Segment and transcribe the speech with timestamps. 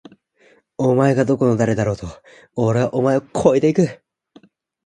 [0.79, 2.07] お前がどこの誰だろうと！！
[2.55, 4.03] おれはお前を超えて行く！！